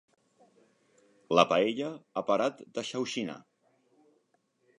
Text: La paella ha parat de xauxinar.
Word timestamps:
La 1.39 1.45
paella 1.51 1.91
ha 2.15 2.25
parat 2.31 2.65
de 2.79 2.85
xauxinar. 2.89 3.37